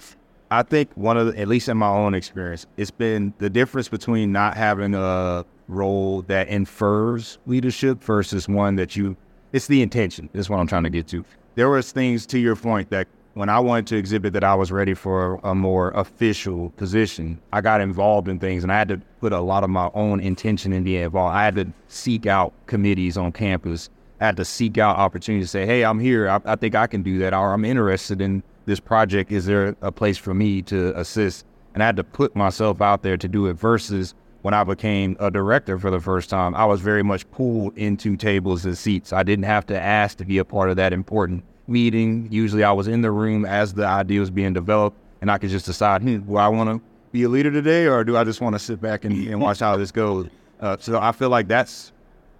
[0.50, 3.90] I think one of the, at least in my own experience, it's been the difference
[3.90, 9.18] between not having a role that infers leadership versus one that you,
[9.54, 10.30] it's the intention.
[10.34, 11.24] Is what I'm trying to get to.
[11.56, 14.72] There was things to your point that when I wanted to exhibit that I was
[14.72, 18.98] ready for a more official position, I got involved in things and I had to
[19.22, 21.34] put a lot of my own intention in the involved.
[21.34, 23.90] I had to seek out committees on campus
[24.24, 26.30] I had to seek out opportunities to say, hey, I'm here.
[26.30, 27.34] I, I think I can do that.
[27.34, 29.34] Or I'm interested in this project.
[29.34, 31.46] Is there a place for me to assist?
[31.74, 35.16] And I had to put myself out there to do it versus when I became
[35.20, 39.14] a director for the first time, I was very much pulled into tables and seats.
[39.14, 42.28] I didn't have to ask to be a part of that important meeting.
[42.30, 45.50] Usually I was in the room as the idea was being developed and I could
[45.50, 48.42] just decide, hmm, do I want to be a leader today or do I just
[48.42, 50.28] want to sit back and, and watch how this goes?
[50.60, 51.94] Uh, so I feel like that's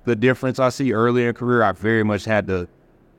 [0.04, 2.68] the difference I see early in career, I very much had to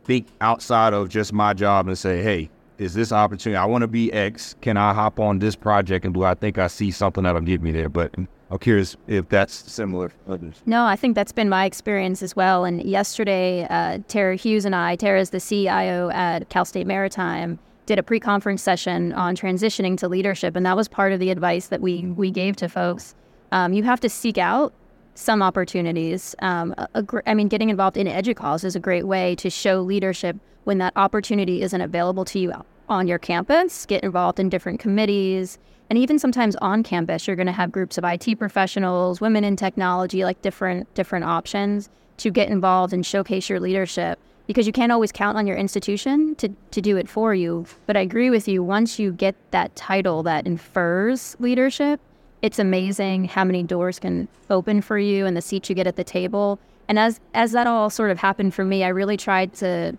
[0.04, 3.56] think outside of just my job and say, hey, is this opportunity?
[3.56, 4.56] I want to be X.
[4.60, 7.62] Can I hop on this project and do I think I see something that'll get
[7.62, 7.88] me there?
[7.88, 8.14] But
[8.54, 10.62] I'm curious if that's similar others.
[10.64, 12.64] No, I think that's been my experience as well.
[12.64, 17.58] And yesterday, uh, Tara Hughes and I, Tara is the CIO at Cal State Maritime,
[17.86, 21.66] did a pre-conference session on transitioning to leadership, and that was part of the advice
[21.66, 23.16] that we we gave to folks.
[23.50, 24.72] Um, you have to seek out
[25.16, 26.36] some opportunities.
[26.38, 29.80] Um, a, a, I mean, getting involved in EDUCAUSE is a great way to show
[29.80, 32.52] leadership when that opportunity isn't available to you
[32.88, 33.84] on your campus.
[33.84, 35.58] Get involved in different committees.
[35.90, 39.56] And even sometimes on campus, you're going to have groups of IT professionals, women in
[39.56, 44.92] technology, like different different options to get involved and showcase your leadership because you can't
[44.92, 47.66] always count on your institution to, to do it for you.
[47.86, 52.00] But I agree with you, once you get that title that infers leadership,
[52.42, 55.96] it's amazing how many doors can open for you and the seats you get at
[55.96, 56.58] the table.
[56.88, 59.96] And as as that all sort of happened for me, I really tried to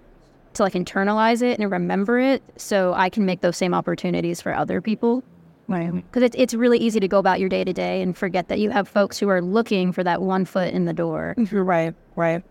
[0.54, 4.54] to like internalize it and remember it so I can make those same opportunities for
[4.54, 5.24] other people.
[5.68, 5.94] Right.
[5.94, 8.60] Because it's it's really easy to go about your day to day and forget that
[8.60, 11.36] you have folks who are looking for that one foot in the door.
[11.52, 11.94] Right.
[12.16, 12.44] Right.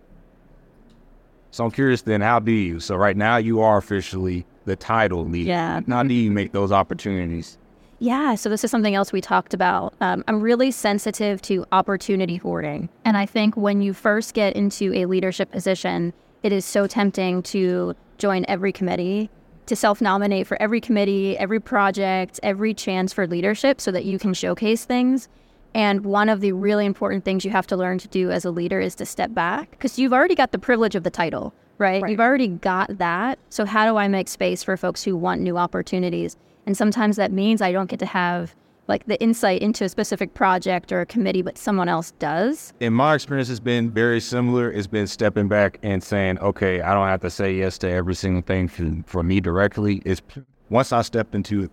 [1.50, 2.80] So I'm curious then, how do you?
[2.80, 5.50] So right now you are officially the title leader.
[5.50, 5.80] Yeah.
[5.88, 7.58] How do you make those opportunities?
[8.00, 9.94] Yeah, so this is something else we talked about.
[10.00, 12.88] Um, I'm really sensitive to opportunity hoarding.
[13.04, 17.42] And I think when you first get into a leadership position, it is so tempting
[17.44, 19.30] to join every committee,
[19.66, 24.18] to self nominate for every committee, every project, every chance for leadership so that you
[24.18, 25.28] can showcase things.
[25.74, 28.50] And one of the really important things you have to learn to do as a
[28.50, 32.00] leader is to step back because you've already got the privilege of the title, right?
[32.00, 32.10] right?
[32.10, 33.38] You've already got that.
[33.50, 36.36] So, how do I make space for folks who want new opportunities?
[36.66, 38.54] And sometimes that means I don't get to have
[38.86, 42.72] like the insight into a specific project or a committee, but someone else does.
[42.80, 44.70] In my experience, it's been very similar.
[44.70, 48.14] It's been stepping back and saying, okay, I don't have to say yes to every
[48.14, 50.02] single thing for, for me directly.
[50.04, 50.20] It's
[50.68, 51.68] once I stepped into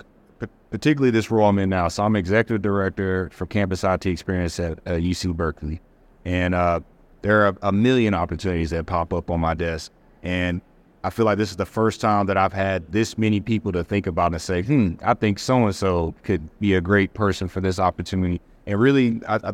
[0.69, 1.87] particularly this role I'm in now.
[1.89, 5.81] So I'm executive director for campus IT experience at uh, UC Berkeley.
[6.25, 6.79] And uh,
[7.21, 9.91] there are a million opportunities that pop up on my desk.
[10.23, 10.61] And
[11.03, 13.83] I feel like this is the first time that I've had this many people to
[13.83, 17.47] think about and say, hmm, I think so and so could be a great person
[17.47, 18.39] for this opportunity.
[18.67, 19.53] And really, I, I,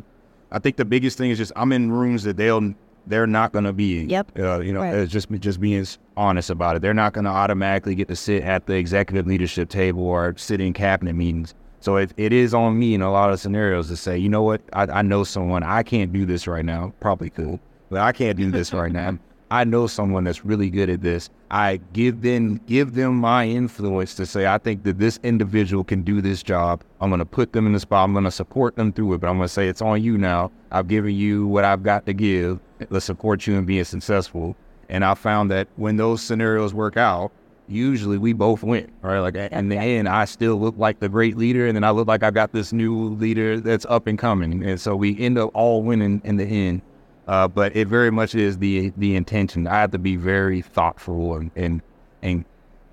[0.52, 2.74] I, think the biggest thing is just I'm in rooms that they'll
[3.06, 4.10] they're not going to be in.
[4.10, 4.38] Yep.
[4.38, 5.08] Uh, you know, right.
[5.08, 5.86] just just being
[6.18, 6.82] honest about it.
[6.82, 10.60] They're not going to automatically get to sit at the executive leadership table or sit
[10.60, 11.54] in cabinet meetings.
[11.80, 14.42] So it, it is on me in a lot of scenarios to say, you know
[14.42, 15.64] what, I, I know someone.
[15.64, 16.92] I can't do this right now.
[17.00, 20.90] Probably could, but I can't do this right now I know someone that's really good
[20.90, 21.30] at this.
[21.50, 26.02] I give them give them my influence to say I think that this individual can
[26.02, 26.84] do this job.
[27.00, 28.04] I'm going to put them in the spot.
[28.04, 30.18] I'm going to support them through it, but I'm going to say it's on you
[30.18, 30.52] now.
[30.72, 32.60] I've given you what I've got to give.
[32.90, 34.56] Let's support you in being successful.
[34.90, 37.32] And I found that when those scenarios work out,
[37.70, 39.20] usually we both win, right?
[39.20, 42.08] Like in the end, I still look like the great leader, and then I look
[42.08, 45.52] like I got this new leader that's up and coming, and so we end up
[45.54, 46.82] all winning in the end.
[47.28, 49.68] Uh, but it very much is the the intention.
[49.68, 51.82] I have to be very thoughtful and and,
[52.22, 52.46] and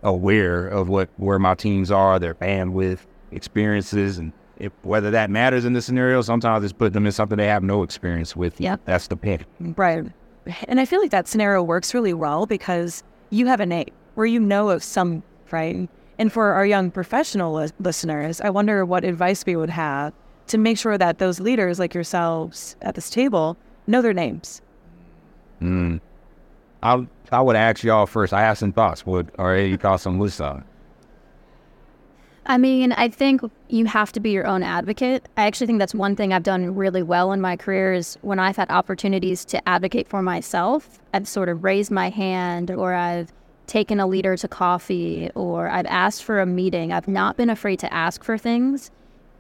[0.03, 5.65] aware of what where my teams are, their bandwidth, experiences, and if, whether that matters
[5.65, 6.21] in the scenario.
[6.21, 8.61] Sometimes it's put them in something they have no experience with.
[8.61, 9.47] Yeah, that's the pick.
[9.61, 10.05] Right,
[10.67, 14.27] and I feel like that scenario works really well because you have a name where
[14.27, 15.89] you know of some right.
[16.17, 20.13] And for our young professional li- listeners, I wonder what advice we would have
[20.47, 24.63] to make sure that those leaders like yourselves at this table know their names.
[25.61, 26.01] Mm.
[26.83, 28.33] I I would ask y'all first.
[28.33, 29.07] I have some thoughts.
[29.07, 30.65] Would or any thoughts on this side?
[32.47, 35.27] I mean, I think you have to be your own advocate.
[35.39, 38.39] I actually think that's one thing I've done really well in my career is when
[38.39, 43.33] I've had opportunities to advocate for myself, I've sort of raised my hand or I've
[43.67, 46.93] taken a leader to coffee or I've asked for a meeting.
[46.93, 48.91] I've not been afraid to ask for things,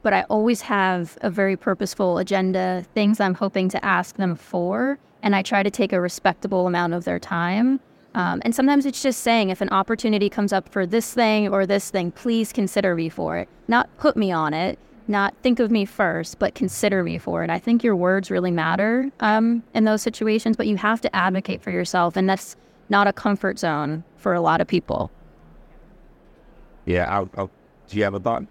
[0.04, 4.98] but I always have a very purposeful agenda, things I'm hoping to ask them for,
[5.22, 7.80] and I try to take a respectable amount of their time.
[8.14, 11.66] Um, and sometimes it's just saying if an opportunity comes up for this thing or
[11.66, 13.48] this thing, please consider me for it.
[13.66, 17.48] Not put me on it, not think of me first, but consider me for it.
[17.48, 21.62] I think your words really matter um, in those situations, but you have to advocate
[21.62, 22.14] for yourself.
[22.14, 22.56] And that's
[22.90, 25.10] not a comfort zone for a lot of people.
[26.84, 27.50] Yeah, I'll, I'll,
[27.88, 28.44] do you have a thought?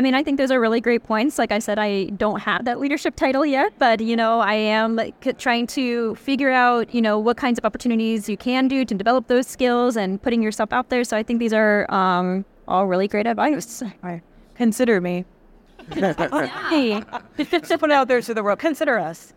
[0.00, 1.38] I mean, I think those are really great points.
[1.38, 4.96] Like I said, I don't have that leadership title yet, but you know, I am
[4.96, 8.94] like, trying to figure out, you know, what kinds of opportunities you can do to
[8.94, 11.04] develop those skills and putting yourself out there.
[11.04, 13.82] So I think these are um, all really great advice.
[14.02, 14.22] Right.
[14.54, 15.26] Consider me.
[15.92, 17.02] hey,
[17.36, 18.58] just put it out there to the world.
[18.58, 19.34] Consider us.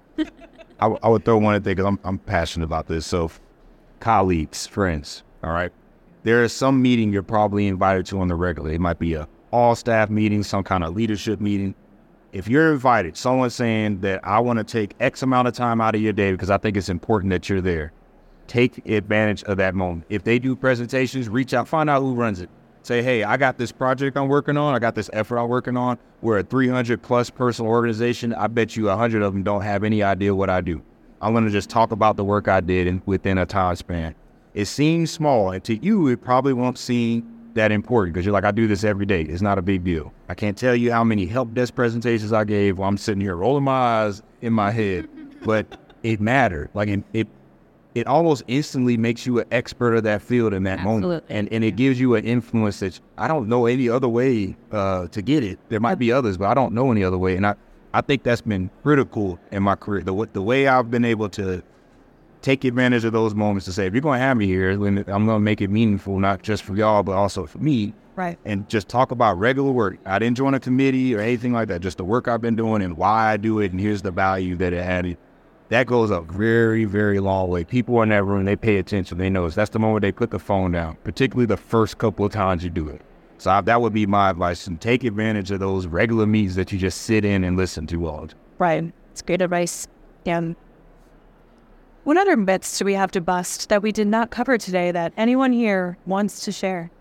[0.79, 3.05] I, I would throw one in there because I'm I'm passionate about this.
[3.05, 3.31] So,
[3.99, 5.73] colleagues, friends, all right.
[6.23, 8.71] There is some meeting you're probably invited to on the regular.
[8.71, 11.75] It might be a all staff meeting, some kind of leadership meeting.
[12.31, 15.93] If you're invited, someone saying that I want to take X amount of time out
[15.93, 17.93] of your day because I think it's important that you're there,
[18.47, 20.05] take advantage of that moment.
[20.09, 22.49] If they do presentations, reach out, find out who runs it.
[22.81, 24.73] Say, hey, I got this project I'm working on.
[24.73, 25.99] I got this effort I'm working on.
[26.21, 28.33] We're a 300 plus person organization.
[28.33, 30.81] I bet you 100 of them don't have any idea what I do.
[31.21, 34.15] I'm going to just talk about the work I did in, within a time span.
[34.55, 38.43] It seems small, and to you, it probably won't seem that important because you're like,
[38.43, 39.21] I do this every day.
[39.21, 40.13] It's not a big deal.
[40.29, 43.35] I can't tell you how many help desk presentations I gave while I'm sitting here
[43.35, 45.07] rolling my eyes in my head,
[45.43, 45.65] but
[46.03, 46.69] it mattered.
[46.73, 47.27] Like it, it,
[47.95, 51.01] it almost instantly makes you an expert of that field in that Absolutely.
[51.01, 54.55] moment, and and it gives you an influence that I don't know any other way
[54.71, 55.59] uh, to get it.
[55.69, 57.55] There might be others, but I don't know any other way, and I.
[57.95, 60.01] I think that's been critical in my career.
[60.01, 61.61] The, the way I've been able to
[62.43, 64.79] take advantage of those moments to say, if you're going to have me here, I'm
[64.79, 67.93] going to make it meaningful, not just for y'all, but also for me.
[68.15, 68.37] Right.
[68.45, 69.97] And just talk about regular work.
[70.05, 71.81] I didn't join a committee or anything like that.
[71.81, 74.55] Just the work I've been doing and why I do it, and here's the value
[74.57, 75.17] that it added.
[75.69, 77.63] That goes a very, very long way.
[77.63, 79.17] People in that room, they pay attention.
[79.17, 79.55] They notice.
[79.55, 82.69] That's the moment they put the phone down, particularly the first couple of times you
[82.69, 83.01] do it.
[83.39, 84.67] So I, that would be my advice.
[84.67, 88.05] And take advantage of those regular meetings that you just sit in and listen to
[88.05, 88.27] all.
[88.59, 88.93] Right.
[89.11, 89.87] It's great advice.
[90.27, 90.55] And
[92.03, 95.13] what other myths do we have to bust that we did not cover today that
[95.17, 96.91] anyone here wants to share?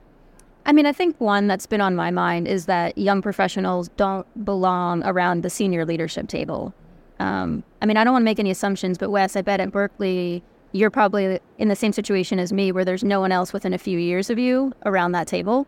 [0.65, 4.27] I mean, I think one that's been on my mind is that young professionals don't
[4.45, 6.73] belong around the senior leadership table.
[7.19, 9.73] Um, I mean, I don't want to make any assumptions, but Wes, I bet at
[9.73, 13.73] Berkeley, you're probably in the same situation as me where there's no one else within
[13.75, 15.67] a few years of you around that table.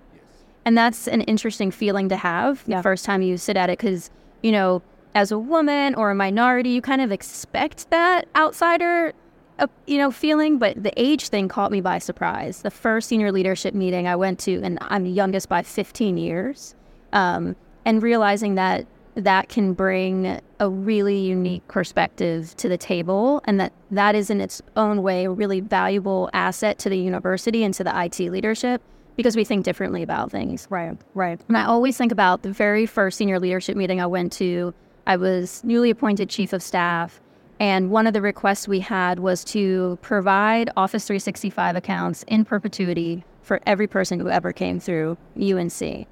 [0.65, 2.79] And that's an interesting feeling to have Yeah.
[2.79, 4.11] the first time you sit at it because,
[4.43, 4.81] you know,
[5.15, 9.13] as a woman or a minority, you kind of expect that outsider,
[9.59, 10.59] uh, you know, feeling.
[10.59, 12.63] But the age thing caught me by surprise.
[12.63, 16.75] The first senior leadership meeting I went to, and I'm the youngest by 15 years,
[17.13, 18.87] um, and realizing that
[19.17, 24.41] that can bring a really unique perspective to the table and that that is in
[24.41, 28.83] its own way a really valuable asset to the university and to the IT leadership
[29.17, 30.67] because we think differently about things.
[30.71, 30.97] Right.
[31.15, 31.41] Right.
[31.49, 34.75] And I always think about the very first senior leadership meeting I went to.
[35.07, 37.21] I was newly appointed chief of staff,
[37.61, 43.25] and one of the requests we had was to provide Office 365 accounts in perpetuity
[43.43, 46.07] for every person who ever came through UNC.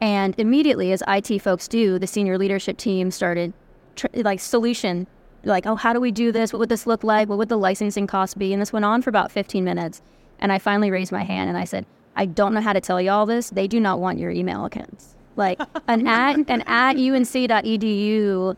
[0.00, 3.52] And immediately, as IT folks do, the senior leadership team started
[3.96, 5.06] tr- like solution
[5.46, 6.52] like, oh, how do we do this?
[6.52, 7.28] What would this look like?
[7.28, 8.52] What would the licensing cost be?
[8.52, 10.02] And this went on for about 15 minutes.
[10.38, 11.86] And I finally raised my hand and I said,
[12.16, 13.50] I don't know how to tell you all this.
[13.50, 15.14] They do not want your email accounts.
[15.36, 18.56] Like an at an at unc.edu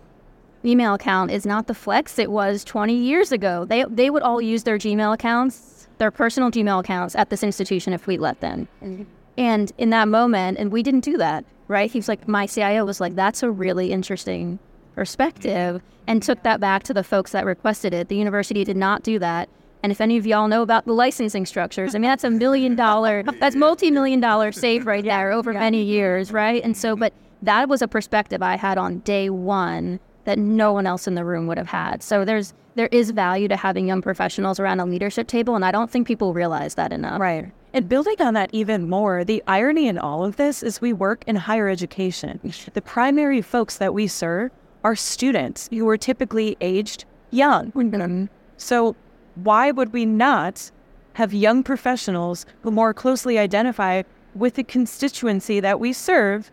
[0.64, 3.64] email account is not the flex it was 20 years ago.
[3.64, 7.92] They they would all use their Gmail accounts, their personal Gmail accounts at this institution
[7.92, 8.68] if we let them.
[8.82, 9.04] Mm-hmm.
[9.36, 11.90] And in that moment, and we didn't do that, right?
[11.90, 14.58] He was like, my CIO was like, that's a really interesting
[14.96, 18.08] perspective, and took that back to the folks that requested it.
[18.08, 19.48] The university did not do that.
[19.84, 22.74] And if any of y'all know about the licensing structures, I mean, that's a million
[22.74, 26.62] dollar, that's multi million dollar save right there over many years, right?
[26.64, 30.86] And so, but that was a perspective I had on day one that no one
[30.86, 32.02] else in the room would have had.
[32.02, 35.72] So there's, there is value to having young professionals around a leadership table, and I
[35.72, 37.18] don't think people realize that enough.
[37.18, 37.50] Right.
[37.72, 41.24] And building on that even more, the irony in all of this is we work
[41.26, 42.40] in higher education.
[42.74, 44.50] The primary folks that we serve
[44.84, 47.72] are students who are typically aged young.
[47.72, 48.26] Mm-hmm.
[48.58, 48.96] So
[49.36, 50.70] why would we not
[51.14, 54.02] have young professionals who more closely identify
[54.34, 56.50] with the constituency that we serve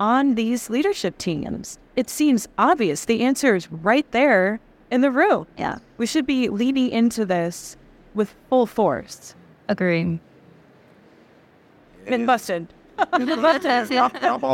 [0.00, 1.78] on these leadership teams?
[1.98, 3.06] It seems obvious.
[3.06, 5.48] The answer is right there in the room.
[5.58, 5.78] Yeah.
[5.96, 7.76] We should be leaning into this
[8.14, 9.34] with full force.
[9.66, 10.20] Agree.
[12.06, 12.68] Been busted.
[12.98, 13.08] all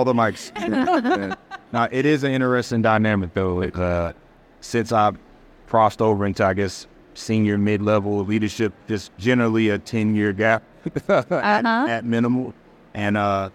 [0.04, 1.36] the mics.
[1.72, 3.60] Now it is an interesting dynamic though.
[3.60, 4.14] It, uh,
[4.60, 5.18] since I've
[5.66, 10.62] crossed over into I guess senior mid level leadership, just generally a ten year gap
[11.08, 11.86] Uh-huh.
[11.88, 12.54] at minimal,
[12.94, 13.50] and uh,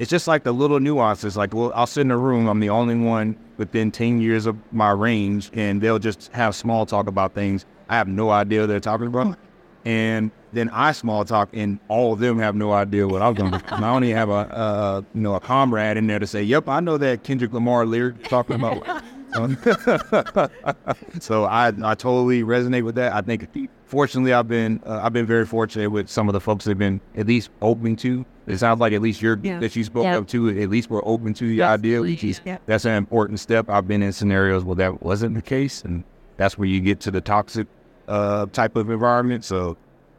[0.00, 1.36] it's just like the little nuances.
[1.36, 2.48] Like, well, I'll sit in a room.
[2.48, 6.86] I'm the only one within ten years of my range, and they'll just have small
[6.86, 9.36] talk about things I have no idea they're talking about.
[9.84, 13.52] And then I small talk, and all of them have no idea what I'm going
[13.52, 13.62] to.
[13.74, 16.80] I only have a, uh, you know, a comrade in there to say, "Yep, I
[16.80, 18.82] know that Kendrick Lamar lyric talking about."
[21.20, 23.12] so I, I totally resonate with that.
[23.12, 23.48] I think,
[23.90, 26.78] fortunately, I've been, uh, I've been very fortunate with some of the folks that have
[26.78, 28.24] been at least open to.
[28.46, 29.58] It sounds like at least you're Yeah.
[29.58, 30.16] that you spoke Yeah.
[30.16, 30.48] of too.
[30.48, 32.58] At least we're open to the idea, which is Yeah.
[32.66, 33.68] that's an important step.
[33.68, 36.04] I've been in scenarios where that wasn't the case, and
[36.36, 37.66] that's where you get to the toxic
[38.08, 39.44] uh, type of environment.
[39.44, 39.76] So,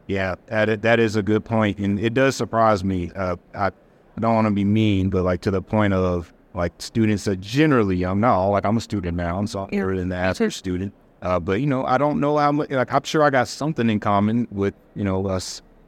[0.07, 3.11] yeah, that that is a good point, and it does surprise me.
[3.15, 3.72] Uh, I, I
[4.19, 7.95] don't want to be mean, but like to the point of like students are generally
[7.97, 8.49] young now.
[8.49, 10.93] Like I'm a student now, I'm so older than the average student.
[11.22, 12.69] Uh, but you know, I don't know how much.
[12.72, 15.39] Like I'm sure I got something in common with you know a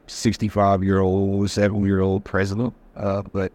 [0.06, 2.74] 65 year old, 70 year old president.
[2.96, 3.52] Uh, but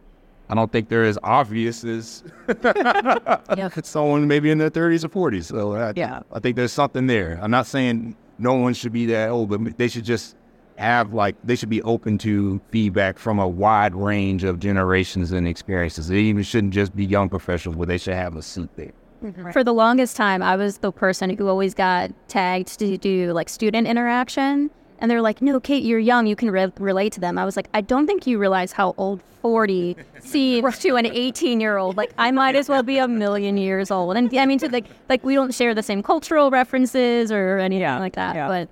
[0.50, 2.24] I don't think they're as obvious as
[3.84, 5.46] someone maybe in their 30s or 40s.
[5.46, 6.22] So I, Yeah.
[6.34, 7.40] I think there's something there.
[7.42, 10.36] I'm not saying no one should be that old, but they should just
[10.78, 15.48] have like they should be open to feedback from a wide range of generations and
[15.48, 16.10] experiences.
[16.10, 18.92] It even shouldn't just be young professionals, but they should have a seat there.
[19.24, 19.52] Mm-hmm.
[19.52, 23.50] For the longest time, I was the person who always got tagged to do like
[23.50, 24.70] student interaction.
[25.02, 26.28] And they're like, no, Kate, you're young.
[26.28, 27.38] You can re- relate to them.
[27.38, 31.62] I was like, I don't think you realize how old 40 seems to an 18
[31.62, 31.96] year old.
[31.96, 34.18] Like, I might as well be a million years old.
[34.18, 37.82] And I mean, to like, like we don't share the same cultural references or anything
[37.82, 38.36] Yeah, like that.
[38.36, 38.48] yeah.
[38.50, 38.68] But,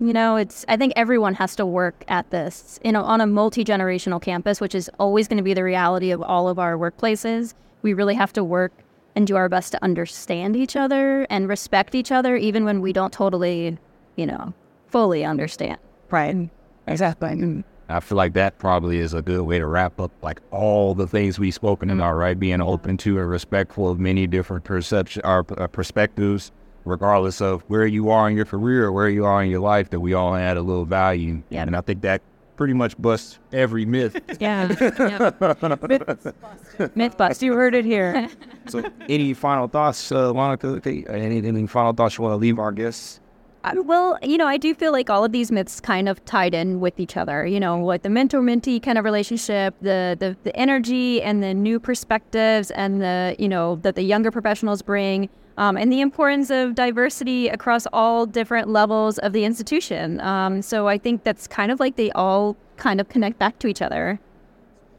[0.00, 3.26] you know, it's, I think everyone has to work at this, you know, on a
[3.26, 6.76] multi generational campus, which is always going to be the reality of all of our
[6.76, 7.54] workplaces.
[7.82, 8.72] We really have to work
[9.18, 12.92] and do our best to understand each other and respect each other, even when we
[12.92, 13.76] don't totally,
[14.14, 14.54] you know,
[14.86, 15.76] fully understand.
[16.08, 16.48] Right.
[16.86, 17.64] Exactly.
[17.88, 21.08] I feel like that probably is a good way to wrap up like all the
[21.08, 22.38] things we've spoken about, right?
[22.38, 26.52] Being open to and respectful of many different perception or uh, perspectives,
[26.84, 29.90] regardless of where you are in your career or where you are in your life,
[29.90, 31.42] that we all add a little value.
[31.50, 31.66] Yep.
[31.66, 32.22] And I think that
[32.58, 34.20] pretty much busts every myth.
[34.40, 34.66] Yeah.
[36.94, 37.42] Myth bust.
[37.42, 38.28] you heard it here.
[38.68, 40.80] so, any final thoughts, uh, Monica?
[40.84, 43.20] Any, any final thoughts you want to leave our guests?
[43.64, 46.54] Uh, Well, you know, I do feel like all of these myths kind of tied
[46.54, 47.46] in with each other.
[47.46, 51.54] You know, like the mentor mentee kind of relationship, the, the the energy and the
[51.54, 55.28] new perspectives, and the you know that the younger professionals bring,
[55.58, 60.20] um, and the importance of diversity across all different levels of the institution.
[60.20, 63.66] Um, so I think that's kind of like they all kind of connect back to
[63.66, 64.20] each other.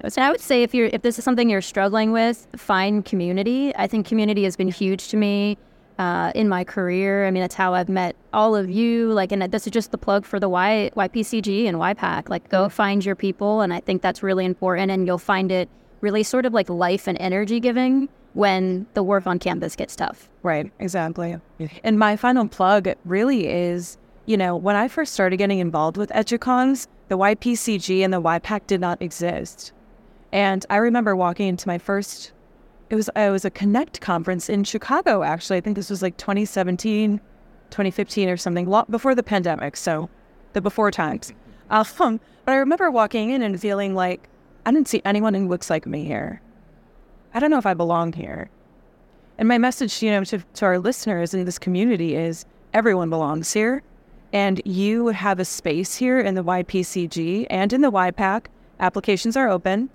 [0.10, 3.74] So I would say if you're if this is something you're struggling with, find community.
[3.76, 5.58] I think community has been huge to me
[5.98, 7.26] uh, in my career.
[7.26, 9.12] I mean, that's how I've met all of you.
[9.14, 12.30] Like, and this is just the plug for the Y YPCG and YPAC.
[12.30, 14.92] Like, go find your people, and I think that's really important.
[14.92, 15.70] And you'll find it
[16.02, 20.30] really sort of like life and energy giving when the work on campus gets tough.
[20.44, 21.38] Right, exactly.
[21.84, 26.12] And my final plug really is, you know, when I first started getting involved with
[26.12, 29.74] EDUCAUSE, the YPCG and the YPAC did not exist.
[30.32, 32.34] And I remember walking into my first,
[32.90, 35.24] it was it was a Connect conference in Chicago.
[35.24, 37.20] Actually, I think this was like 2017
[37.70, 39.78] 2015 or something, lo- before the pandemic.
[39.78, 40.10] So
[40.54, 41.34] the before times.
[41.72, 44.28] Um, but I remember walking in and feeling like
[44.66, 46.42] I didn't see anyone who looks like me here.
[47.34, 48.50] I don't know if I belong here.
[49.38, 53.54] And my message, you know, to, to our listeners in this community is everyone belongs
[53.54, 53.84] here.
[54.34, 58.46] And you have a space here in the YPCG and in the YPAC.
[58.80, 59.90] Applications are open.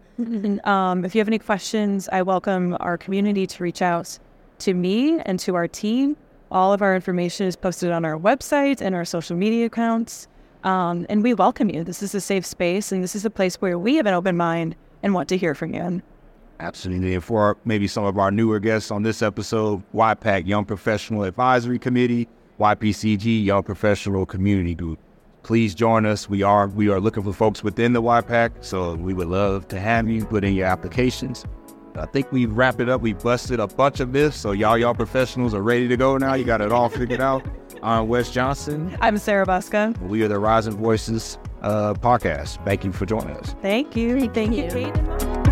[0.65, 4.19] um, if you have any questions, I welcome our community to reach out
[4.61, 6.17] to me and to our team.
[6.51, 10.29] All of our information is posted on our website and our social media accounts.
[10.63, 11.85] Um, and we welcome you.
[11.85, 14.37] This is a safe space, and this is a place where we have an open
[14.37, 16.01] mind and want to hear from you.
[16.65, 17.15] Absolutely.
[17.15, 21.79] And for maybe some of our newer guests on this episode, YPAC Young Professional Advisory
[21.79, 22.27] Committee,
[22.59, 24.99] YPCG Young Professional Community Group.
[25.43, 26.27] Please join us.
[26.27, 29.79] We are we are looking for folks within the YPAC, so we would love to
[29.79, 31.45] have you put in your applications.
[31.97, 33.03] I think we wrapped it up.
[33.03, 36.33] We busted a bunch of myths, so y'all y'all professionals are ready to go now.
[36.33, 37.45] You got it all figured out.
[37.83, 38.97] I'm Wes Johnson.
[39.03, 40.01] I'm Sarah Buska.
[40.01, 42.65] We are the Rising Voices uh, podcast.
[42.65, 43.55] Thank you for joining us.
[43.61, 44.19] Thank you.
[44.21, 44.65] Thank, Thank you.
[44.65, 45.44] you, Kate.